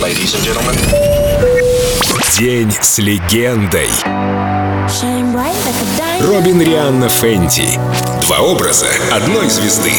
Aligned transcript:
Ladies 0.00 0.34
and 0.34 0.42
gentlemen. 0.44 0.74
День 2.36 2.72
с 2.82 2.98
легендой. 2.98 3.88
Робин 6.20 6.60
Рианна 6.60 7.08
Фенти. 7.08 7.78
Два 8.22 8.40
образа 8.40 8.88
одной 9.12 9.48
звезды. 9.48 9.92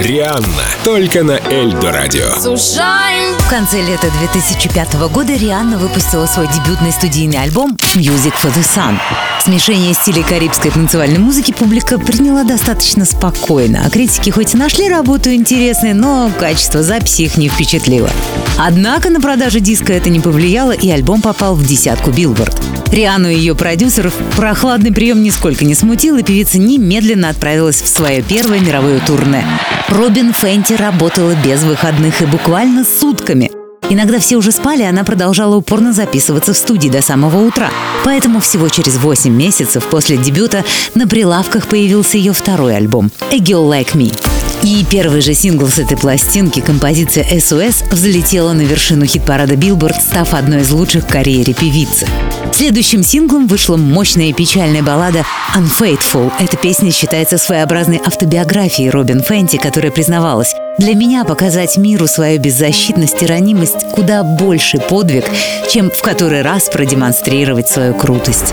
Рианна. 0.00 0.64
Только 0.82 1.22
на 1.22 1.38
Эльдо 1.50 1.92
Радио. 1.92 2.30
В 2.30 3.50
конце 3.50 3.82
лета 3.82 4.06
2005 4.20 4.94
года 5.12 5.34
Рианна 5.34 5.76
выпустила 5.76 6.24
свой 6.24 6.46
дебютный 6.46 6.90
студийный 6.90 7.42
альбом 7.42 7.76
«Music 7.94 8.32
for 8.42 8.50
the 8.54 8.62
Sun». 8.62 8.96
Смешение 9.44 9.92
стилей 9.92 10.22
карибской 10.22 10.70
танцевальной 10.70 11.18
музыки 11.18 11.52
публика 11.52 11.98
приняла 11.98 12.44
достаточно 12.44 13.04
спокойно, 13.04 13.82
а 13.84 13.90
критики 13.90 14.30
хоть 14.30 14.54
и 14.54 14.56
нашли 14.56 14.88
работу 14.88 15.32
интересной, 15.34 15.92
но 15.92 16.30
качество 16.38 16.82
записи 16.82 17.22
их 17.22 17.36
не 17.36 17.48
впечатлило. 17.48 18.10
Однако 18.58 19.10
на 19.10 19.20
продажу 19.20 19.60
диска 19.60 19.92
это 19.92 20.08
не 20.08 20.20
повлияло, 20.20 20.72
и 20.72 20.90
альбом 20.90 21.20
попал 21.20 21.54
в 21.54 21.66
десятку 21.66 22.10
Билборд. 22.10 22.56
Риану 22.92 23.28
и 23.28 23.34
ее 23.34 23.54
продюсеров 23.54 24.12
прохладный 24.36 24.92
прием 24.92 25.22
нисколько 25.22 25.64
не 25.64 25.74
смутил, 25.74 26.16
и 26.16 26.22
певица 26.22 26.58
немедленно 26.58 27.28
отправилась 27.28 27.80
в 27.80 27.88
свое 27.88 28.20
первое 28.22 28.60
мировое 28.60 28.98
турне. 29.00 29.44
Робин 29.90 30.32
Фенти 30.32 30.74
работала 30.74 31.34
без 31.44 31.64
выходных 31.64 32.22
и 32.22 32.26
буквально 32.26 32.84
сутками. 32.84 33.50
Иногда 33.88 34.20
все 34.20 34.36
уже 34.36 34.52
спали, 34.52 34.84
она 34.84 35.02
продолжала 35.02 35.56
упорно 35.56 35.92
записываться 35.92 36.52
в 36.52 36.56
студии 36.56 36.88
до 36.88 37.02
самого 37.02 37.44
утра. 37.44 37.70
Поэтому 38.04 38.38
всего 38.38 38.68
через 38.68 38.96
8 38.98 39.32
месяцев 39.32 39.84
после 39.86 40.16
дебюта 40.16 40.64
на 40.94 41.08
прилавках 41.08 41.66
появился 41.66 42.18
ее 42.18 42.32
второй 42.32 42.76
альбом 42.76 43.10
«A 43.32 43.38
Girl 43.38 43.68
Like 43.68 43.94
Me». 43.94 44.29
И 44.62 44.84
первый 44.84 45.22
же 45.22 45.32
сингл 45.32 45.68
с 45.68 45.78
этой 45.78 45.96
пластинки, 45.96 46.60
композиция 46.60 47.24
SOS, 47.24 47.90
взлетела 47.90 48.52
на 48.52 48.60
вершину 48.60 49.06
хит-парада 49.06 49.54
Billboard, 49.54 49.98
став 49.98 50.34
одной 50.34 50.60
из 50.60 50.70
лучших 50.70 51.04
в 51.04 51.06
карьере 51.06 51.54
певицы. 51.54 52.06
Следующим 52.52 53.02
синглом 53.02 53.46
вышла 53.46 53.78
мощная 53.78 54.26
и 54.26 54.32
печальная 54.34 54.82
баллада 54.82 55.24
«Unfaithful». 55.56 56.30
Эта 56.38 56.58
песня 56.58 56.92
считается 56.92 57.38
своеобразной 57.38 58.02
автобиографией 58.04 58.90
Робин 58.90 59.22
Фенти, 59.22 59.56
которая 59.56 59.92
признавалась 59.92 60.54
«Для 60.78 60.94
меня 60.94 61.24
показать 61.24 61.78
миру 61.78 62.06
свою 62.06 62.38
беззащитность 62.38 63.22
и 63.22 63.26
ранимость 63.26 63.90
куда 63.92 64.22
больше 64.22 64.78
подвиг, 64.78 65.24
чем 65.70 65.90
в 65.90 66.02
который 66.02 66.42
раз 66.42 66.68
продемонстрировать 66.68 67.68
свою 67.68 67.94
крутость». 67.94 68.52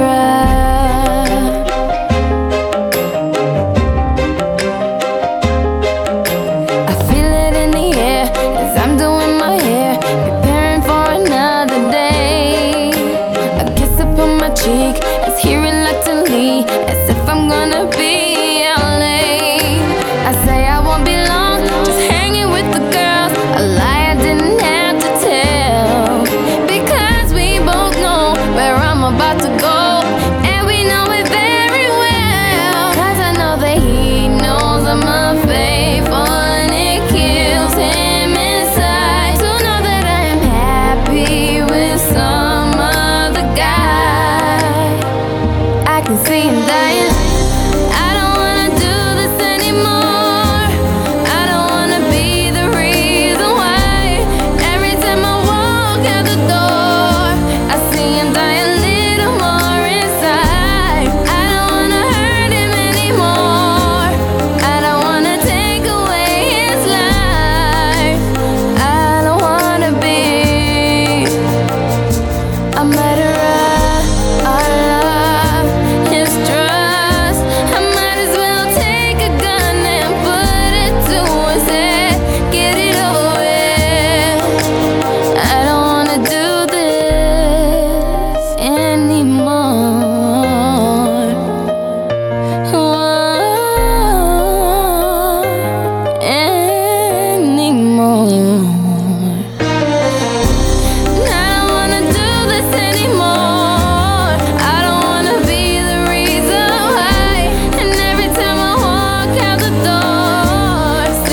right. 0.00 0.49
And 46.42 46.66
dying. 46.66 47.19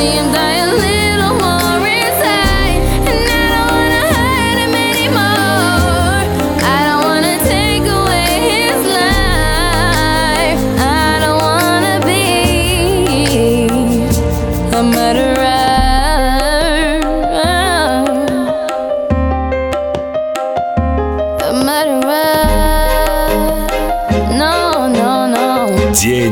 seemed 0.07 0.33
that 0.33 0.56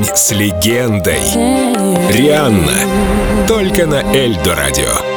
День 0.06 0.16
с 0.16 0.32
легендой. 0.32 1.22
Рианна. 2.12 3.48
Только 3.48 3.88
на 3.88 4.04
Эльдо 4.14 4.56
Радио. 4.56 5.15